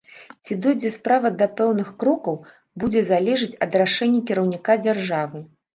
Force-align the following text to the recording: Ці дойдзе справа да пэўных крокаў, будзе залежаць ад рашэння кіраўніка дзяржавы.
Ці 0.45 0.55
дойдзе 0.63 0.91
справа 0.95 1.31
да 1.43 1.47
пэўных 1.61 1.93
крокаў, 2.05 2.41
будзе 2.85 3.07
залежаць 3.13 3.55
ад 3.69 3.81
рашэння 3.85 4.27
кіраўніка 4.33 4.83
дзяржавы. 4.87 5.39